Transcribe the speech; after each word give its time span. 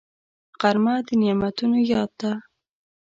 غرمه 0.59 0.95
د 1.07 1.09
نعمتونو 1.21 1.77
یاد 1.91 2.11
ده 2.21 2.31